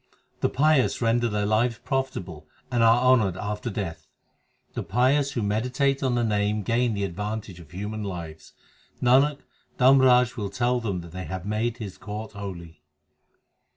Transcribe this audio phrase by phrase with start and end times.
[0.39, 4.07] The pious render their lives profitable and are honoured after death:
[4.73, 8.53] The pious who meditate on the Name gain the advantage of human lives
[8.99, 9.41] Nanak,
[9.77, 12.81] Dharmraj will tell them that they have made his court holy.